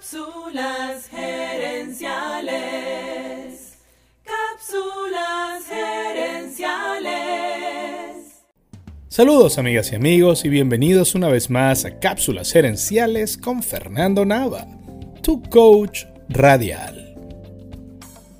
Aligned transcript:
Cápsulas 0.00 1.08
gerenciales. 1.10 2.54
Cápsulas 4.24 5.66
gerenciales. 5.68 7.10
Saludos 9.08 9.58
amigas 9.58 9.92
y 9.92 9.96
amigos 9.96 10.46
y 10.46 10.48
bienvenidos 10.48 11.14
una 11.14 11.28
vez 11.28 11.50
más 11.50 11.84
a 11.84 11.98
Cápsulas 11.98 12.50
gerenciales 12.50 13.36
con 13.36 13.62
Fernando 13.62 14.24
Nava, 14.24 14.66
tu 15.20 15.42
coach 15.42 16.06
radial. 16.30 17.14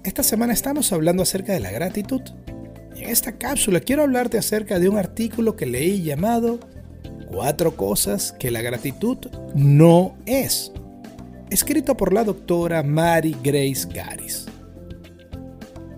Esta 0.03 0.23
semana 0.23 0.55
estamos 0.55 0.91
hablando 0.95 1.23
acerca 1.23 1.53
de 1.53 1.61
la 1.61 1.71
gratitud. 1.71 2.23
Y 2.97 3.03
en 3.03 3.11
esta 3.11 3.37
cápsula 3.37 3.81
quiero 3.81 4.05
hablarte 4.05 4.39
acerca 4.39 4.79
de 4.79 4.89
un 4.89 4.97
artículo 4.97 5.57
que 5.57 5.67
leí 5.67 6.03
llamado 6.03 6.59
Cuatro 7.31 7.77
cosas 7.77 8.33
que 8.33 8.51
la 8.51 8.63
gratitud 8.63 9.19
no 9.55 10.17
es 10.25 10.73
escrito 11.51 11.97
por 11.97 12.13
la 12.13 12.25
doctora 12.25 12.83
Mary 12.83 13.37
Grace 13.43 13.87
Garis. 13.93 14.47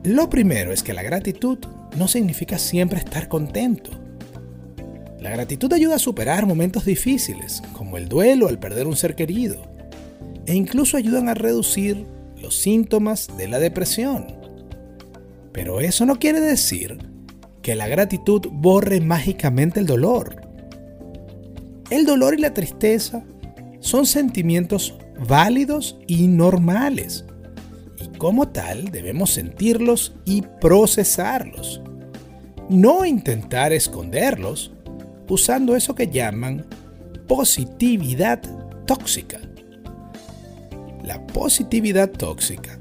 Lo 0.03 0.29
primero 0.29 0.73
es 0.73 0.83
que 0.83 0.95
la 0.95 1.03
gratitud 1.03 1.59
no 1.97 2.09
significa 2.09 2.59
siempre 2.59 2.99
estar 2.99 3.29
contento. 3.29 3.91
La 5.21 5.31
gratitud 5.31 5.73
ayuda 5.73 5.97
a 5.97 6.01
superar 6.01 6.47
momentos 6.47 6.85
difíciles, 6.85 7.63
como 7.75 7.97
el 7.97 8.09
duelo 8.09 8.49
al 8.49 8.59
perder 8.59 8.87
un 8.87 8.97
ser 8.97 9.15
querido, 9.15 9.63
e 10.47 10.55
incluso 10.55 10.97
ayudan 10.97 11.29
a 11.29 11.35
reducir 11.35 12.05
los 12.41 12.57
síntomas 12.57 13.29
de 13.37 13.47
la 13.47 13.61
depresión. 13.61 14.27
Pero 15.53 15.81
eso 15.81 16.07
no 16.07 16.19
quiere 16.19 16.41
decir 16.41 16.99
que 17.61 17.77
la 17.77 17.87
gratitud 17.87 18.49
borre 18.51 19.01
mágicamente 19.01 19.79
el 19.79 19.87
dolor. 19.87 20.43
El 21.91 22.07
dolor 22.07 22.35
y 22.35 22.39
la 22.39 22.55
tristeza 22.55 23.23
son 23.79 24.07
sentimientos 24.07 24.97
válidos 25.27 25.97
y 26.07 26.27
normales. 26.27 27.25
Y 28.01 28.17
como 28.19 28.49
tal 28.49 28.91
debemos 28.91 29.31
sentirlos 29.31 30.15
y 30.25 30.43
procesarlos. 30.61 31.81
No 32.69 33.05
intentar 33.05 33.73
esconderlos 33.73 34.73
usando 35.29 35.77
eso 35.77 35.95
que 35.95 36.09
llaman 36.09 36.67
positividad 37.27 38.41
tóxica. 38.87 39.41
La 41.05 41.27
positividad 41.27 42.11
tóxica 42.11 42.79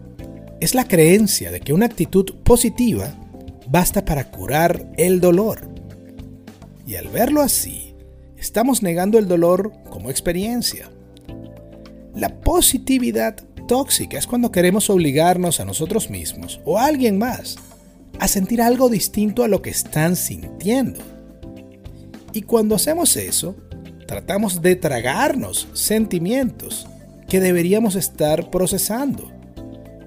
es 0.59 0.75
la 0.75 0.87
creencia 0.87 1.51
de 1.51 1.59
que 1.59 1.73
una 1.73 1.87
actitud 1.87 2.35
positiva 2.43 3.13
basta 3.67 4.05
para 4.05 4.29
curar 4.29 4.91
el 4.97 5.19
dolor. 5.19 5.61
Y 6.85 6.95
al 6.95 7.07
verlo 7.07 7.41
así, 7.41 7.95
estamos 8.37 8.83
negando 8.83 9.17
el 9.17 9.27
dolor 9.27 9.71
como 9.89 10.09
experiencia. 10.09 10.89
La 12.15 12.41
positividad 12.41 13.35
tóxica 13.67 14.17
es 14.17 14.27
cuando 14.27 14.51
queremos 14.51 14.89
obligarnos 14.89 15.59
a 15.59 15.65
nosotros 15.65 16.09
mismos 16.09 16.59
o 16.65 16.77
a 16.77 16.85
alguien 16.85 17.17
más 17.17 17.57
a 18.19 18.27
sentir 18.27 18.61
algo 18.61 18.89
distinto 18.89 19.43
a 19.43 19.47
lo 19.47 19.61
que 19.61 19.69
están 19.69 20.15
sintiendo. 20.15 20.99
Y 22.33 22.43
cuando 22.43 22.75
hacemos 22.75 23.15
eso, 23.17 23.55
tratamos 24.07 24.61
de 24.61 24.75
tragarnos 24.75 25.67
sentimientos 25.73 26.87
que 27.27 27.39
deberíamos 27.39 27.95
estar 27.95 28.51
procesando, 28.51 29.31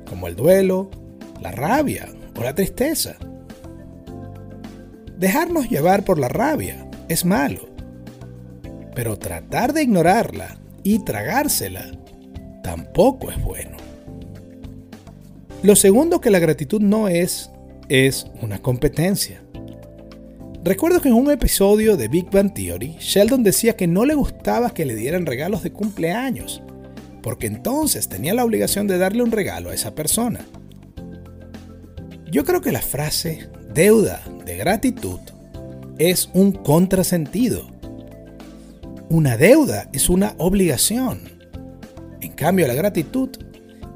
como 0.07 0.29
el 0.29 0.37
duelo, 0.37 0.91
la 1.41 1.53
rabia 1.53 2.09
o 2.39 2.43
la 2.43 2.55
tristeza. 2.55 3.17
Dejarnos 5.19 5.71
llevar 5.71 6.05
por 6.05 6.19
la 6.19 6.29
rabia 6.29 6.87
es 7.09 7.25
malo, 7.25 7.69
pero 8.95 9.19
tratar 9.19 9.73
de 9.73 9.83
ignorarla 9.83 10.59
y 10.85 11.01
tragársela 11.01 11.91
tampoco 12.63 13.31
es 13.31 13.43
bueno. 13.43 13.77
Lo 15.65 15.75
segundo 15.75 16.21
que 16.21 16.31
la 16.31 16.39
gratitud 16.39 16.81
no 16.81 17.09
es, 17.09 17.51
es 17.89 18.27
una 18.43 18.61
competencia. 18.61 19.43
Recuerdo 20.63 21.01
que 21.01 21.09
en 21.09 21.15
un 21.15 21.31
episodio 21.31 21.97
de 21.97 22.09
Big 22.09 22.31
Bang 22.31 22.55
Theory, 22.55 22.97
Sheldon 22.99 23.43
decía 23.43 23.77
que 23.77 23.87
no 23.87 24.05
le 24.05 24.15
gustaba 24.15 24.73
que 24.73 24.85
le 24.85 24.95
dieran 24.95 25.27
regalos 25.27 25.63
de 25.63 25.73
cumpleaños, 25.73 26.63
porque 27.23 27.47
entonces 27.47 28.09
tenía 28.09 28.35
la 28.35 28.45
obligación 28.45 28.87
de 28.87 28.99
darle 28.99 29.23
un 29.23 29.33
regalo 29.33 29.71
a 29.71 29.75
esa 29.75 29.95
persona. 29.95 30.41
Yo 32.31 32.45
creo 32.45 32.61
que 32.61 32.73
la 32.73 32.83
frase 32.83 33.49
deuda 33.75 34.23
de 34.45 34.57
gratitud 34.57 35.21
es 35.99 36.31
un 36.35 36.53
contrasentido. 36.53 37.74
Una 39.11 39.37
deuda 39.37 39.89
es 39.93 40.09
una 40.09 40.35
obligación. 40.39 41.21
En 42.21 42.33
cambio, 42.33 42.67
la 42.67 42.75
gratitud 42.75 43.31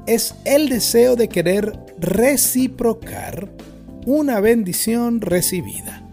es 0.05 0.35
el 0.45 0.69
deseo 0.69 1.15
de 1.15 1.27
querer 1.27 1.73
reciprocar 1.99 3.49
una 4.05 4.39
bendición 4.39 5.21
recibida. 5.21 6.07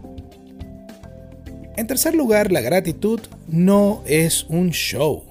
En 1.77 1.87
tercer 1.87 2.15
lugar, 2.15 2.51
la 2.51 2.62
gratitud 2.62 3.21
no 3.47 4.03
es 4.06 4.45
un 4.49 4.71
show. 4.71 5.25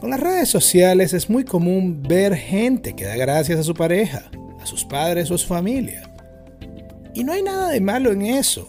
Con 0.00 0.10
las 0.10 0.20
redes 0.20 0.48
sociales 0.48 1.12
es 1.12 1.28
muy 1.28 1.44
común 1.44 2.02
ver 2.02 2.34
gente 2.36 2.94
que 2.94 3.04
da 3.04 3.16
gracias 3.16 3.60
a 3.60 3.64
su 3.64 3.74
pareja, 3.74 4.30
a 4.60 4.66
sus 4.66 4.84
padres 4.84 5.30
o 5.30 5.34
a 5.34 5.38
su 5.38 5.46
familia. 5.46 6.10
Y 7.14 7.22
no 7.22 7.32
hay 7.32 7.42
nada 7.42 7.70
de 7.70 7.80
malo 7.80 8.12
en 8.12 8.22
eso, 8.22 8.68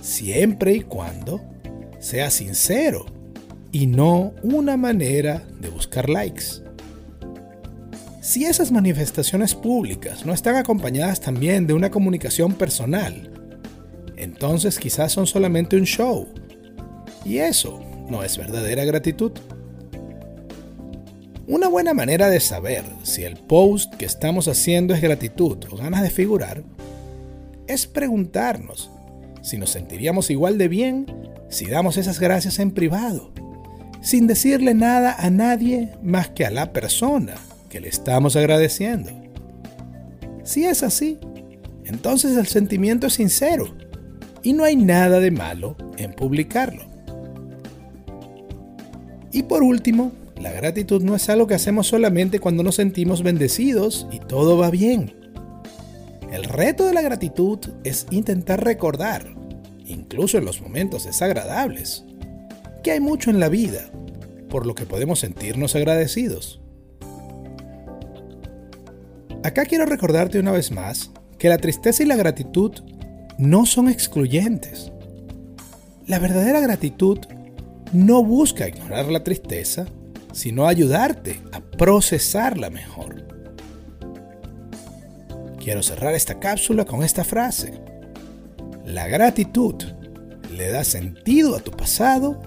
siempre 0.00 0.74
y 0.74 0.80
cuando 0.82 1.40
sea 2.02 2.30
sincero 2.30 3.06
y 3.70 3.86
no 3.86 4.34
una 4.42 4.76
manera 4.76 5.42
de 5.60 5.68
buscar 5.68 6.10
likes. 6.10 6.60
Si 8.20 8.44
esas 8.44 8.70
manifestaciones 8.70 9.54
públicas 9.54 10.26
no 10.26 10.32
están 10.32 10.56
acompañadas 10.56 11.20
también 11.20 11.66
de 11.66 11.74
una 11.74 11.90
comunicación 11.90 12.54
personal, 12.54 13.30
entonces 14.16 14.78
quizás 14.78 15.12
son 15.12 15.26
solamente 15.26 15.76
un 15.76 15.84
show. 15.84 16.28
Y 17.24 17.38
eso 17.38 17.80
no 18.10 18.22
es 18.24 18.36
verdadera 18.36 18.84
gratitud. 18.84 19.32
Una 21.46 21.68
buena 21.68 21.94
manera 21.94 22.28
de 22.28 22.40
saber 22.40 22.84
si 23.04 23.22
el 23.22 23.36
post 23.36 23.94
que 23.94 24.06
estamos 24.06 24.48
haciendo 24.48 24.92
es 24.94 25.00
gratitud 25.00 25.58
o 25.70 25.76
ganas 25.76 26.02
de 26.02 26.10
figurar 26.10 26.62
es 27.68 27.86
preguntarnos 27.86 28.91
si 29.42 29.58
nos 29.58 29.70
sentiríamos 29.70 30.30
igual 30.30 30.56
de 30.56 30.68
bien 30.68 31.06
si 31.52 31.66
damos 31.66 31.98
esas 31.98 32.18
gracias 32.18 32.58
en 32.58 32.70
privado, 32.70 33.30
sin 34.00 34.26
decirle 34.26 34.72
nada 34.72 35.14
a 35.18 35.28
nadie 35.28 35.90
más 36.02 36.30
que 36.30 36.46
a 36.46 36.50
la 36.50 36.72
persona 36.72 37.34
que 37.68 37.80
le 37.80 37.88
estamos 37.88 38.36
agradeciendo. 38.36 39.10
Si 40.44 40.64
es 40.64 40.82
así, 40.82 41.18
entonces 41.84 42.38
el 42.38 42.46
sentimiento 42.46 43.06
es 43.06 43.14
sincero 43.14 43.76
y 44.42 44.54
no 44.54 44.64
hay 44.64 44.76
nada 44.76 45.20
de 45.20 45.30
malo 45.30 45.76
en 45.98 46.14
publicarlo. 46.14 46.84
Y 49.30 49.42
por 49.42 49.62
último, 49.62 50.12
la 50.40 50.52
gratitud 50.52 51.02
no 51.02 51.14
es 51.14 51.28
algo 51.28 51.46
que 51.46 51.54
hacemos 51.54 51.86
solamente 51.86 52.40
cuando 52.40 52.62
nos 52.62 52.76
sentimos 52.76 53.22
bendecidos 53.22 54.06
y 54.10 54.18
todo 54.18 54.56
va 54.56 54.70
bien. 54.70 55.21
El 56.32 56.44
reto 56.44 56.86
de 56.86 56.94
la 56.94 57.02
gratitud 57.02 57.58
es 57.84 58.06
intentar 58.10 58.64
recordar 58.64 59.36
incluso 59.84 60.38
en 60.38 60.46
los 60.46 60.62
momentos 60.62 61.04
desagradables, 61.04 62.06
que 62.82 62.92
hay 62.92 63.00
mucho 63.00 63.28
en 63.28 63.38
la 63.38 63.50
vida, 63.50 63.90
por 64.48 64.64
lo 64.64 64.74
que 64.74 64.86
podemos 64.86 65.18
sentirnos 65.18 65.76
agradecidos. 65.76 66.62
Acá 69.44 69.66
quiero 69.66 69.84
recordarte 69.84 70.38
una 70.38 70.52
vez 70.52 70.70
más 70.70 71.10
que 71.36 71.50
la 71.50 71.58
tristeza 71.58 72.02
y 72.02 72.06
la 72.06 72.16
gratitud 72.16 72.72
no 73.36 73.66
son 73.66 73.90
excluyentes. 73.90 74.90
La 76.06 76.18
verdadera 76.18 76.60
gratitud 76.60 77.18
no 77.92 78.24
busca 78.24 78.68
ignorar 78.68 79.08
la 79.08 79.22
tristeza, 79.22 79.84
sino 80.32 80.66
ayudarte 80.66 81.42
a 81.52 81.60
procesarla 81.60 82.70
mejor. 82.70 83.31
Quiero 85.62 85.80
cerrar 85.80 86.12
esta 86.14 86.40
cápsula 86.40 86.84
con 86.84 87.04
esta 87.04 87.22
frase. 87.22 87.74
La 88.84 89.06
gratitud 89.06 89.76
le 90.50 90.70
da 90.72 90.82
sentido 90.82 91.54
a 91.54 91.60
tu 91.60 91.70
pasado 91.70 92.42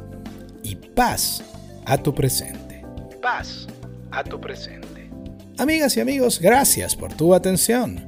y 0.63 0.75
paz 0.75 1.41
a 1.85 1.97
tu 1.97 2.13
presente. 2.13 2.83
Paz 3.21 3.67
a 4.11 4.21
tu 4.21 4.41
presente. 4.41 5.09
Amigas 5.57 5.95
y 5.95 6.01
amigos, 6.01 6.41
gracias 6.41 6.93
por 6.97 7.13
tu 7.13 7.33
atención. 7.33 8.05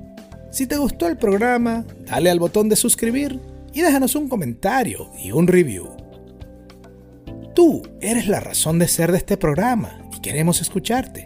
Si 0.52 0.68
te 0.68 0.76
gustó 0.76 1.08
el 1.08 1.18
programa, 1.18 1.86
dale 2.06 2.30
al 2.30 2.40
botón 2.40 2.68
de 2.68 2.76
suscribir 2.76 3.40
y 3.74 3.82
déjanos 3.82 4.14
un 4.16 4.28
comentario 4.28 5.10
y 5.18 5.32
un 5.32 5.48
review. 5.48 5.88
Tú 7.56 7.82
eres 8.02 8.28
la 8.28 8.42
razón 8.42 8.78
de 8.78 8.90
ser 8.90 9.14
de 9.14 9.20
este 9.20 9.38
programa 9.38 10.02
y 10.14 10.20
queremos 10.20 10.60
escucharte. 10.60 11.24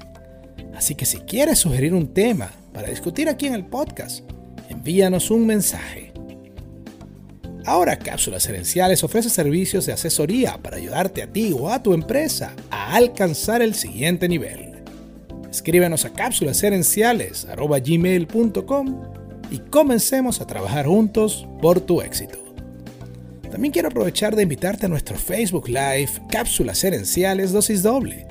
Así 0.75 0.94
que 0.94 1.07
si 1.07 1.18
quieres 1.18 1.57
sugerir 1.57 1.95
un 1.95 2.13
tema 2.13 2.51
para 2.73 2.89
discutir 2.89 3.29
aquí 3.29 3.47
en 3.47 3.53
el 3.53 3.65
podcast, 3.65 4.29
envíanos 4.69 5.31
un 5.31 5.45
mensaje 5.45 6.12
Ahora 7.65 7.97
Cápsulas 7.97 8.47
Herenciales 8.47 9.03
ofrece 9.03 9.29
servicios 9.29 9.85
de 9.85 9.91
asesoría 9.94 10.57
para 10.57 10.77
ayudarte 10.77 11.21
a 11.21 11.27
ti 11.27 11.56
o 11.57 11.69
a 11.69 11.81
tu 11.83 11.94
empresa 11.94 12.56
a 12.71 12.95
alcanzar 12.95 13.62
el 13.62 13.75
siguiente 13.75 14.27
nivel. 14.27 14.81
Escríbenos 15.50 16.03
a 16.06 16.09
cápsulaserenciales.gmail.com 16.12 19.03
y 19.51 19.59
comencemos 19.59 20.41
a 20.41 20.47
trabajar 20.47 20.88
juntos 20.88 21.47
por 21.62 21.81
tu 21.81 22.01
éxito. 22.01 22.39
También 23.51 23.71
quiero 23.73 23.89
aprovechar 23.89 24.35
de 24.35 24.41
invitarte 24.44 24.88
a 24.88 24.89
nuestro 24.89 25.18
Facebook 25.18 25.68
Live 25.68 26.13
Cápsulas 26.29 26.81
Herenciales 26.83 27.51
Dosis 27.51 27.83
Doble. 27.83 28.31